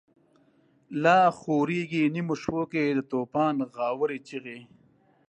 لا 1.03 1.19
خوریږی 1.39 2.03
نیمو 2.13 2.35
شپو 2.41 2.63
کی، 2.71 2.83
دتوفان 2.97 3.55
غاوری 3.75 4.19
چیغی 4.27 4.59